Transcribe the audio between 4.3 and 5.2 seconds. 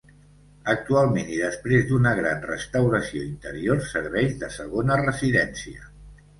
de segona